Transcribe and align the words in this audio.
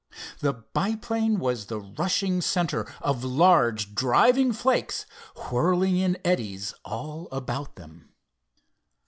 The 0.39 0.53
biplane 0.53 1.37
was 1.37 1.67
the 1.67 1.79
rushing 1.79 2.41
center 2.41 2.91
of 3.03 3.23
large 3.23 3.93
driving 3.93 4.51
flakes 4.51 5.05
whirling 5.51 5.97
in 5.97 6.17
eddies 6.25 6.73
all 6.83 7.27
about 7.31 7.75
them. 7.75 8.09